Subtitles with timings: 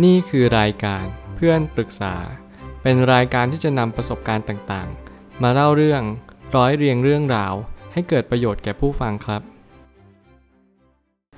[0.00, 2.14] นี่คือรายการเพื่อนปรึกษา
[2.82, 6.02] เป็นรายการที่จะนำประสบการณ์ต่างๆ มาเล่าเรื่อง
[6.56, 7.54] ร้อยเรียงเรื่องราว
[7.92, 9.42] ให้เกิดประโยชน์แก่ผู้ฟังครับ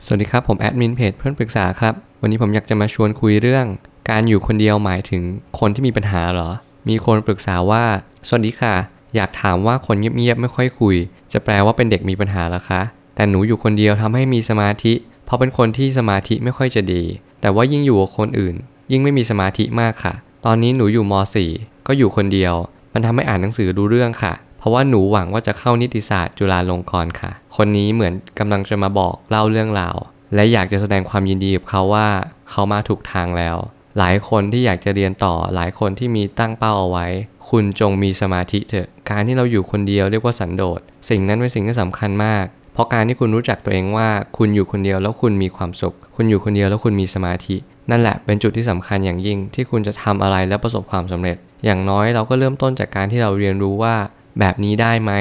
[0.05, 3.67] สวัสดีครับผมแอดมินเพจเพื่อนปรึกษาครับ วันนี้ผมอยากจะมาชวนคุยเรื่อง
[4.11, 5.23] การอยู่คนเดียวหมายถึง
[5.59, 6.51] คนที่มีปัญหาเหรอ
[6.89, 7.85] มีคนปรึกษาว่า
[8.27, 8.75] สวัสดีค่ะ
[9.15, 10.97] อยากถามว่าคนเงียบๆไม่ค่อยคุย
[11.33, 12.81] จะแปลว่าเป็นเด็กมีปัญหาหรอคะ
[13.15, 14.93] แต่หนูอยู่คนเดียวทำให้มีสมาธิ
[15.25, 17.03] เพราะเป็นคนที่สมาธิไม่ค่อยจะดี
[17.45, 18.57] แต่ว่ายิ่งอยู่กับคนอื่น
[18.93, 21.13] ยิ่งไม่มีสมาธิมากค่ะ ตอนนี้หนูอยู่ม
[21.51, 22.55] .4 ก็อยู่คนเดียว
[22.93, 29.97] มันทำให้อ่านหนังสือดูเรื่องค่ะ เพราะว่าหนูหวังว่าจะเข้านิติศาสตร์จุฬาลงกรณ์ค่ะ คนนี้เหมือนกำลังจะมาบอกเล่าเรื่องราว
[30.35, 32.09] และอยากจะแสดงความยินดีกับเขาว่า
[32.51, 33.57] เขามาถูกทางแล้ว
[33.99, 37.07] หลายคนที่อยากจะเรียนต่อหลายคนที่มีตั้งเป้าเอาไว้
[37.51, 47.57] คุณจงมีสมาธิเถอะ การที่เราอยู่คนเดียวเรียกว่าสันโดษ สิ่งนั้นเป็นสิ่งที่สำคัญมาก เพราะการที่คุณรู้จักตัวเองว่า คุณอยู่คนเดียวแล้วคุณมีความสุข คุณอยู่คนเดียวแล้วคุณมีสมาธิ
[47.91, 53.95] นั่นแหละเป็นจุดที่สำคัญอย่างยิ่งที่คุณจะทำอะไรและประสบความสำเร็จ อย่างน้อยเราก็เริ่มต้นจากการที่เราเรียนรู้ว่า
[54.41, 55.13] แบบนี้ได้ไหม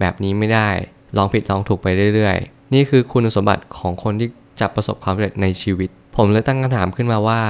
[0.00, 0.68] แบบนี้ไม่ได้
[1.16, 4.28] ลองผิดลองถูกไปเรื่อยๆ นี่คือคุณสมบัติของคนที่
[4.60, 7.40] จะประสบความสำเร็จในชีวิต ผมเลยตั้งคำถามขึ้นมาว่า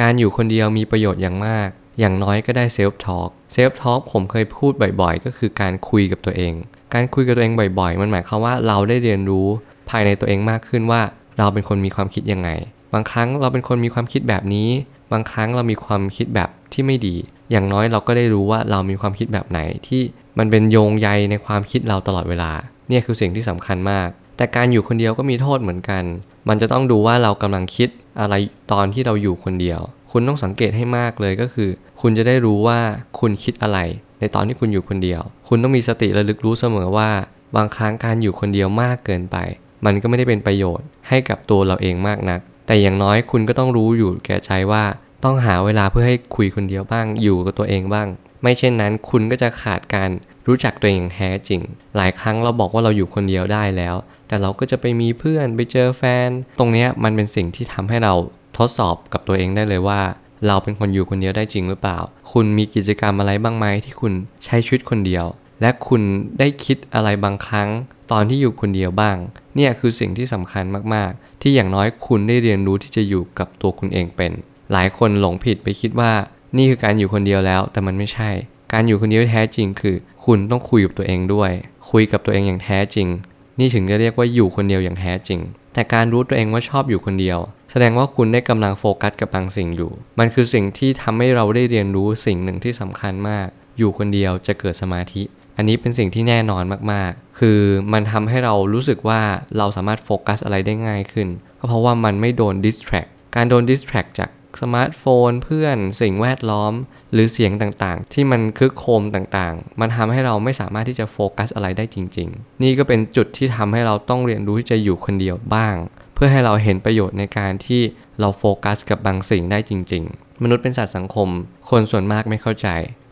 [0.00, 6.52] การอยู่คนเดียวมีประโยชน์อย่างมาก อย่างน้อยก็ได้ self-talk self-talk ผมเคยพูดบ่อยๆ ก็คือการคุยกับตัวเอง
[6.94, 9.46] การคุยกับตัวเองบ่อยๆ มันหมายความว่าเราได้เรียนรู้
[9.90, 11.00] ภายในตัวเองมากขึ้นว่า
[11.38, 12.48] เราเป็นคนมีความคิดยังไง
[12.92, 14.68] บางครั้งเราเป็นคนมีความคิดแบบนี้
[15.12, 17.16] บางครั้งเรามีความคิดแบบที่ไม่ดี
[17.50, 20.02] อย่างน้อยเราก็ได้รู้ว่าเรามีความคิดแบบไหนที่
[20.38, 22.52] มันเป็นโยงใยในความคิดเราตลอดเวลา
[22.88, 26.04] เนี่ยคือสิ่งที่สำคัญมาก แต่การอยู่คนเดียวก็มีโทษเหมือนกัน
[26.48, 27.88] มันจะต้องดูว่าเรากำลังคิด
[28.20, 28.34] อะไร
[28.72, 29.80] ตอนที่เราอยู่คนเดียว
[30.12, 32.78] คุณต้องสังเกตให้มากเลยก็คือ คุณจะได้รู้ว่า
[33.20, 33.78] คุณคิดอะไร
[34.20, 37.10] ในตอนที่คุณอยู่คนเดียว คุณต้องมีสติระลึกรู้เสมอว่า
[37.56, 39.36] บางครั้งการอยู่คนเดียวมากเกินไป
[39.84, 44.84] มันก็ไม่ได้เป็นประโยชน์ให้กับตัวเราเองมากนัก แต่อย่างน้อยคุณก็ต้องรู้อยู่แก่ใจว่า
[45.24, 48.08] ต้องหาเวลาเพื่อให้คุยคนเดียวบ้าง อยู่กับตัวเองบ้าง
[48.42, 50.10] ไม่เช่นนั้นคุณก็จะขาดการ
[50.46, 51.60] รู้จักตัวเองอย่างแท้จริง
[51.96, 53.94] หลายครั้งเราบอกว่าเราอยู่คนเดียวได้แล้ว
[54.28, 56.28] แต่เราก็จะไปมีเพื่อนไปเจอแฟน
[56.58, 58.14] ตรงนี้มันเป็นสิ่งที่ทำให้เรา
[58.58, 60.00] ทดสอบกับตัวเองได้เลยว่า
[60.46, 61.98] เราเป็นคนอยู่คนเดียวได้จริงหรือเปล่า
[62.32, 64.12] คุณมีกิจกรรมอะไรบ้างไหมที่คุณ
[64.44, 65.24] ใช้ชีวิตคนเดียว
[65.60, 66.02] และคุณ
[66.38, 67.68] ได้คิดอะไรบางครั้ง
[68.12, 69.16] ตอนที่อยู่คนเดียวบ้าง
[69.56, 74.32] เนี่ยคือสิ่งที่สำคัญมากๆ ที่อย่างน้อยคุณได้เรียนรู้ที่จะอยู่กับตัวคุณเองเป็น
[74.72, 76.12] หลายคนหลงผิดไปคิดว่า
[76.56, 78.30] นี่คือการอยู่คนเดียวแล้ว แต่มันไม่ใช่
[78.72, 81.50] การอยู่คนเดียวแท้จริงคือ คุณต้องคุยกับตัวเองด้วย
[81.90, 83.08] คุยกับตัวเองอย่างแท้จริง
[83.58, 85.40] นี่ถึงจะเรียกว่าอยู่คนเดียวอย่างแท้จริง
[85.74, 87.38] แต่การรู้ตัวเองว่าชอบอยู่คนเดียว
[87.70, 93.46] แสดงว่าคุณได้กำลังโฟกัสกับบางสิ่งอยู่ มันคือสิ่งที่ทำให้เราได้เรียนรู้สิ่งหนึ่งที่สำคัญมาก
[93.78, 95.22] อยู่คนเดียวจะเกิดสมาธิ
[95.56, 97.58] อันนี้เป็นสิ่งที่แน่นอนมากๆ คือ
[97.92, 99.20] มันทำให้เรารู้สึกว่า
[99.58, 101.28] เราสามารถโฟกัสอะไรได้ง่ายขึ้น
[101.58, 104.30] ก็เพราะว่ามันไม่โดน distract การโดน distract จาก
[104.62, 106.72] สมาร์ทโฟน เพื่อนสิ่งแวดล้อม
[107.12, 115.74] หรือเสียงต่างๆ ที่มันคึกโครมต่างๆ มันทำให้เราไม่สามารถที่จะโฟกัสอะไรได้จริง ๆ นี่ก็เป็นจุดที่ทำให้เราต้องเรียนรู้ที่จะอยู่คนเดียวบ้าง
[116.14, 117.82] เพื่อให้เราเห็นประโยชน์ในการที่
[118.20, 121.28] เราโฟกัสกับบางสิ่งได้จริง ๆ มนุษย์เป็นสัตว์สังคม
[121.70, 122.68] คนส่วนมากไม่เข้าใจ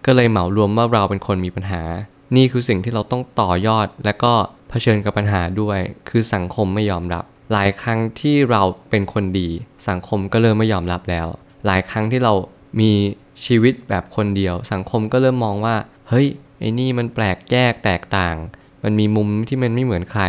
[0.06, 1.82] ก็เลยเหมารวมว่าเราเป็นคนมีปัญหา
[2.36, 4.32] นี่คือสิ่งที่เราต้องต่อยอด และก็
[4.68, 5.78] เผชิญกับปัญหาด้วย
[6.08, 9.48] คือสังคมไม่ยอมรับ หลายครั้งที่เราเป็นคนดี
[9.88, 11.26] สังคมก็เริ่มไม่ยอมรับแล้ว
[11.66, 12.32] หลายครั้งที่เรา
[12.80, 12.92] มี
[13.44, 15.76] ชีวิตแบบคนเดียว สังคมก็เริ่มมองว่า
[16.08, 16.26] เฮ้ย
[16.60, 18.36] ไอ้นี่มันแปลกแยกแตกต่าง
[18.84, 20.24] มันมีมุมที่มันไม่เหมือนใคร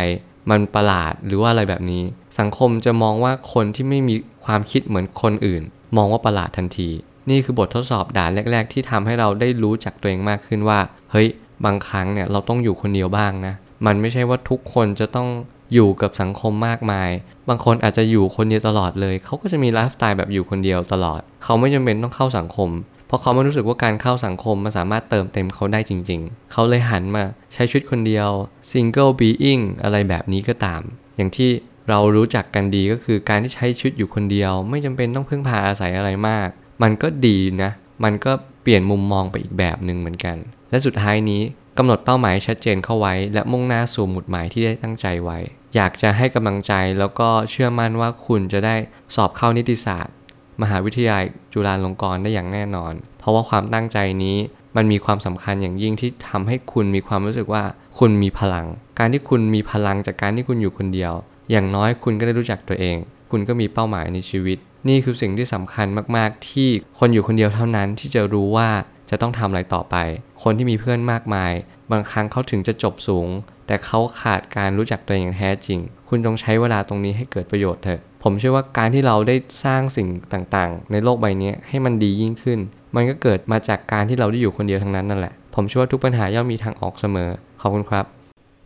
[0.50, 2.02] มันประหลาดหรือว่าอะไรแบบนี้
[2.38, 5.62] สังคมจะมองว่าคนที่ไม่มีความคิดเหมือนคนอื่น
[5.96, 6.88] มองว่าประหลาดทันที
[7.30, 10.78] นี่คือบททดสอบด่านแรก ๆ ที่ทำให้เราได้รู้จักตัวเองมากขึ้นว่า
[11.12, 11.28] เฮ้ย
[11.64, 13.54] บางครั้งเนี่ยเราต้องอยู่คนเดียวบ้างนะ
[13.86, 15.28] มันไม่ใช่ว่าทุกคนจะต้อง
[15.74, 17.10] อยู่กับสังคมมากมาย
[17.48, 22.70] บางคนอาจจะอยู่คนเดียวตลอดเลย เขาก็จะมีไลฟ์สไตล์แบบอยู่คนเดียวตลอด เขาไม่จำเป็นต้องเข้าสังคม
[23.06, 27.22] เพราะเขาไม่รู้สึกว่าการเข้าสังคมมันสามารถเติมเต็มเขาได้จริง ๆ เขาเลยหันมา
[27.54, 28.28] ใช้ชีวิตคนเดียว
[28.70, 30.82] single being อะไรแบบนี้ก็ตาม
[31.16, 31.50] อย่างที่
[31.88, 36.48] เรารู้จักกันดีก็คือการที่ใช้ชีวิตอยู่คนเดียว ไม่จำเป็นต้องพึ่งพาอาศัยอะไรมาก
[36.82, 37.70] มันก็ดีนะ
[38.04, 40.36] มันก็เปลี่ยนมุมมองไปอีกแบบหนึ่งเหมือนกัน
[40.70, 41.42] และสุดท้ายนี้
[41.78, 45.38] กำหนดเป้าหมายชัดเจนเข้าไว้ และมุ่งหน้าสู่หมุดหมายที่ได้ตั้งใจไว้
[45.74, 48.76] อยากจะให้กำลังใจแล้วก็เชื่อมั่นว่าคุณจะได้
[49.14, 50.14] สอบเข้านิติศาสตร์
[50.62, 54.36] มหาวิทยาลัยจุฬาลงกรณ์ได้อย่างแน่นอน เพราะว่าความตั้งใจนี้
[54.76, 57.62] มันมีความสำคัญอย่างยิ่งที่ทำให้คุณมีความรู้สึกว่า
[57.98, 58.66] คุณมีพลัง
[58.98, 61.12] การที่คุณมีพลังจากการที่คุณอยู่คนเดียว
[61.50, 62.96] อย่างน้อยคุณก็ได้รู้จักตัวเอง
[63.30, 64.58] คุณก็มีเป้าหมายในชีวิต
[64.88, 65.86] นี่คือสิ่งที่สำคัญ
[66.16, 66.68] มาก ๆ ที่
[66.98, 68.68] คนอยู่คนเดียวเท่านั้นที่จะรู้ว่า
[69.10, 69.96] จะต้องทำอะไรต่อไป
[70.42, 71.52] คนที่มีเพื่อนมากมาย
[71.90, 73.28] บางครั้งเขาถึงจะจบสูง
[73.66, 82.58] แต่เขาขาดการรู้จักตัวเองอย่างแท้จริง คุณจงใช้เวลาตรงนี้ให้เกิดประโยชน์เถอะ ผมเชื่อว่าการที่เราได้สร้างสิ่งต่างๆ ในโลกใบนี้ให้มันดียิ่งขึ้น
[82.94, 87.30] มันก็เกิดมาจากการที่เราได้อยู่คนเดียวทั้งนั้นนั่นแหละ ผมเชื่อว่าทุกปัญหาย่อมมีทางออกเสมอ
[87.60, 88.06] ขอบคุณครับ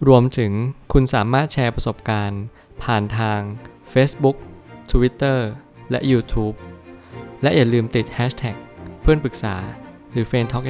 [0.09, 0.53] รวมถึง
[0.93, 2.43] คุณสามารถแชร์ประสบการณ์
[2.83, 3.41] ผ่านทาง
[3.93, 4.37] Facebook
[4.91, 5.39] Twitter
[5.91, 6.57] และ YouTube
[7.43, 8.57] และอย่าลืมติด Hashtag
[9.03, 9.57] เพื่อนปรึกษา
[10.13, 10.67] หรือ f r ร e n d t a l k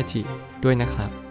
[0.65, 1.30] ด้วยนะครับ